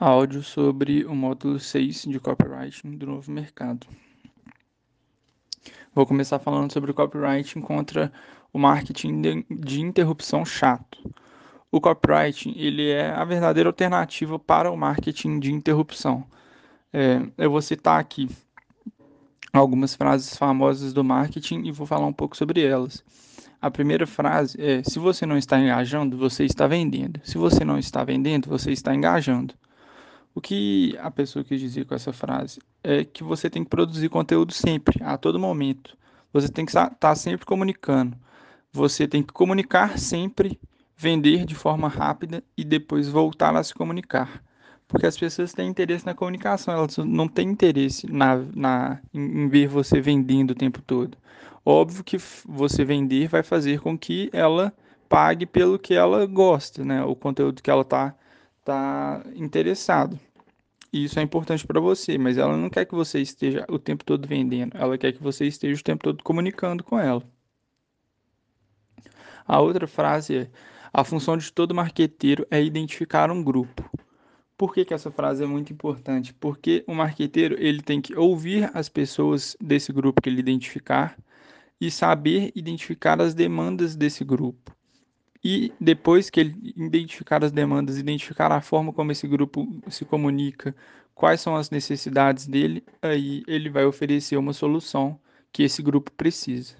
[0.00, 3.86] áudio sobre o módulo 6 de copywriting do novo mercado.
[5.94, 8.10] Vou começar falando sobre o copywriting contra
[8.50, 10.98] o marketing de interrupção chato.
[11.70, 16.24] O copywriting ele é a verdadeira alternativa para o marketing de interrupção.
[16.90, 18.26] É, eu vou citar aqui
[19.52, 23.04] algumas frases famosas do marketing e vou falar um pouco sobre elas.
[23.60, 27.20] A primeira frase é: se você não está engajando, você está vendendo.
[27.22, 29.59] Se você não está vendendo, você está engajando.
[30.34, 34.08] O que a pessoa quis dizer com essa frase é que você tem que produzir
[34.08, 35.96] conteúdo sempre, a todo momento.
[36.32, 38.16] Você tem que estar tá sempre comunicando.
[38.72, 40.60] Você tem que comunicar sempre,
[40.96, 44.42] vender de forma rápida e depois voltar a se comunicar.
[44.86, 49.68] Porque as pessoas têm interesse na comunicação, elas não têm interesse na, na, em ver
[49.68, 51.16] você vendendo o tempo todo.
[51.64, 54.72] Óbvio que você vender vai fazer com que ela
[55.08, 57.04] pague pelo que ela gosta, né?
[57.04, 58.14] O conteúdo que ela está
[58.64, 60.18] tá interessado.
[60.92, 64.04] E isso é importante para você, mas ela não quer que você esteja o tempo
[64.04, 67.22] todo vendendo, ela quer que você esteja o tempo todo comunicando com ela.
[69.46, 70.50] A outra frase é:
[70.92, 73.88] a função de todo marqueteiro é identificar um grupo.
[74.56, 76.34] Por que, que essa frase é muito importante?
[76.34, 81.16] Porque o marqueteiro ele tem que ouvir as pessoas desse grupo que ele identificar
[81.80, 84.76] e saber identificar as demandas desse grupo.
[85.42, 90.74] E depois que ele identificar as demandas, identificar a forma como esse grupo se comunica,
[91.14, 95.18] quais são as necessidades dele, aí ele vai oferecer uma solução
[95.52, 96.76] que esse grupo precisa.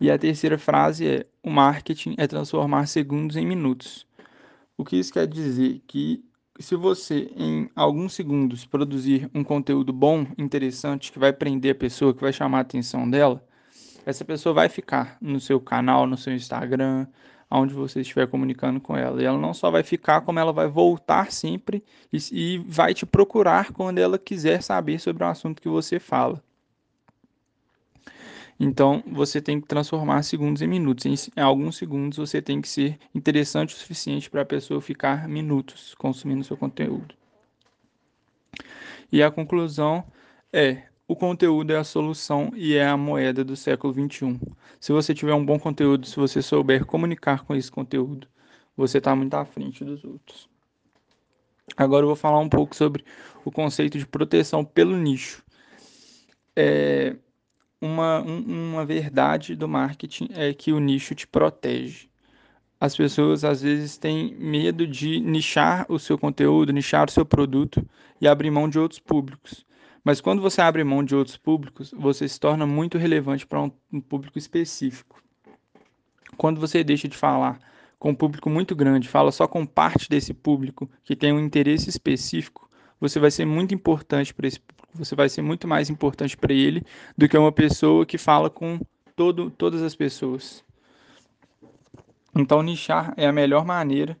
[0.00, 4.06] E a terceira frase é: o marketing é transformar segundos em minutos.
[4.76, 5.82] O que isso quer dizer?
[5.86, 6.24] Que
[6.58, 12.14] se você, em alguns segundos, produzir um conteúdo bom, interessante, que vai prender a pessoa,
[12.14, 13.46] que vai chamar a atenção dela,
[14.06, 17.08] essa pessoa vai ficar no seu canal, no seu Instagram,
[17.50, 19.20] onde você estiver comunicando com ela.
[19.20, 23.04] E ela não só vai ficar, como ela vai voltar sempre e, e vai te
[23.04, 26.40] procurar quando ela quiser saber sobre o assunto que você fala.
[28.58, 31.28] Então, você tem que transformar segundos em minutos.
[31.36, 35.94] Em alguns segundos, você tem que ser interessante o suficiente para a pessoa ficar minutos
[35.96, 37.14] consumindo seu conteúdo.
[39.12, 40.04] E a conclusão
[40.52, 44.38] é: o conteúdo é a solução e é a moeda do século 21.
[44.80, 48.26] Se você tiver um bom conteúdo, se você souber comunicar com esse conteúdo,
[48.76, 50.48] você está muito à frente dos outros.
[51.76, 53.04] Agora eu vou falar um pouco sobre
[53.44, 55.44] o conceito de proteção pelo nicho.
[56.54, 57.16] É,
[57.80, 62.08] uma, um, uma verdade do marketing é que o nicho te protege.
[62.80, 67.86] As pessoas às vezes têm medo de nichar o seu conteúdo, nichar o seu produto
[68.20, 69.64] e abrir mão de outros públicos.
[70.06, 74.00] Mas quando você abre mão de outros públicos, você se torna muito relevante para um,
[74.00, 75.20] público específico.
[76.36, 77.58] Quando você deixa de falar
[77.98, 81.90] com um público muito grande, fala só com parte desse público que tem um interesse
[81.90, 86.36] específico, você vai ser muito importante para esse público você vai ser muito mais importante
[86.36, 86.84] para ele
[87.18, 88.78] do que uma pessoa que fala com
[89.16, 90.64] todo, todas as pessoas.
[92.32, 94.16] Então, nichar é a melhor maneira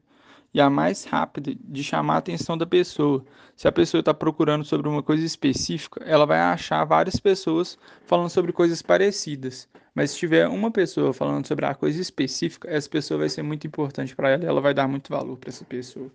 [0.56, 3.22] e a mais rápida de chamar a atenção da pessoa.
[3.54, 8.30] Se a pessoa está procurando sobre uma coisa específica, ela vai achar várias pessoas falando
[8.30, 9.68] sobre coisas parecidas.
[9.94, 13.66] Mas se tiver uma pessoa falando sobre a coisa específica, essa pessoa vai ser muito
[13.66, 16.10] importante para ela e ela vai dar muito valor para essa pessoa.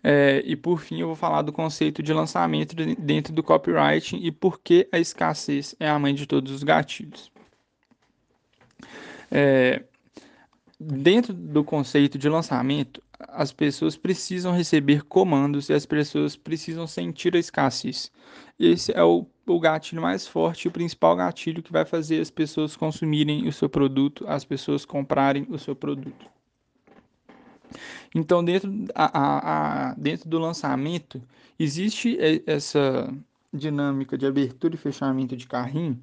[0.00, 4.30] É, e por fim, eu vou falar do conceito de lançamento dentro do copywriting e
[4.30, 7.32] por que a escassez é a mãe de todos os gatilhos.
[9.28, 9.82] É,
[10.78, 17.34] dentro do conceito de lançamento, as pessoas precisam receber comandos e as pessoas precisam sentir
[17.34, 18.12] a escassez.
[18.58, 22.76] Esse é o, o gatilho mais forte o principal gatilho que vai fazer as pessoas
[22.76, 26.26] consumirem o seu produto, as pessoas comprarem o seu produto.
[28.14, 31.20] Então, dentro, a, a, a, dentro do lançamento,
[31.58, 33.12] existe essa
[33.52, 36.00] dinâmica de abertura e fechamento de carrinho,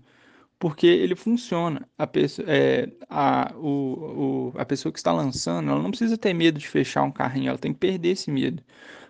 [0.60, 1.88] porque ele funciona.
[1.98, 6.34] A pessoa, é, a, o, o, a pessoa que está lançando, ela não precisa ter
[6.34, 8.64] medo de fechar um carrinho, ela tem que perder esse medo.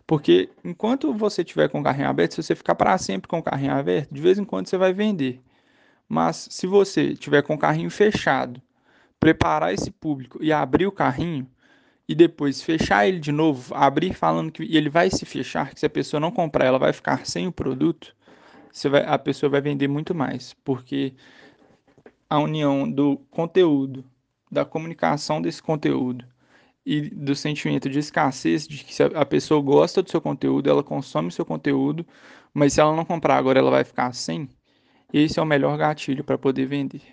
[0.07, 3.43] Porque enquanto você tiver com o carrinho aberto, se você ficar para sempre com o
[3.43, 5.41] carrinho aberto, de vez em quando você vai vender.
[6.07, 8.61] Mas se você tiver com o carrinho fechado,
[9.19, 11.47] preparar esse público e abrir o carrinho,
[12.07, 15.85] e depois fechar ele de novo, abrir falando que ele vai se fechar, que se
[15.85, 18.15] a pessoa não comprar, ela vai ficar sem o produto,
[18.73, 21.13] você vai, a pessoa vai vender muito mais, porque
[22.27, 24.03] a união do conteúdo,
[24.51, 26.25] da comunicação desse conteúdo
[26.83, 31.27] e do sentimento de escassez, de que a pessoa gosta do seu conteúdo, ela consome
[31.27, 32.05] o seu conteúdo,
[32.51, 34.49] mas se ela não comprar agora, ela vai ficar sem.
[35.13, 37.03] Esse é o melhor gatilho para poder vender.